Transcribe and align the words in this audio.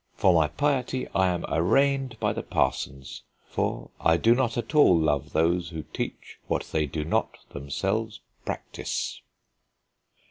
For 0.15 0.33
my 0.33 0.47
piety 0.47 1.07
I 1.09 1.27
am 1.27 1.45
arraigned 1.47 2.19
by 2.19 2.33
the 2.33 2.41
parsons, 2.41 3.21
for... 3.47 3.91
I 3.99 4.17
do 4.17 4.33
not 4.33 4.57
at 4.57 4.73
all 4.73 4.97
love 4.97 5.31
those 5.31 5.69
who 5.69 5.83
teach 5.93 6.39
what 6.47 6.63
they 6.71 6.87
do 6.87 7.05
not 7.05 7.37
themselves 7.51 8.19
practise." 8.43 9.21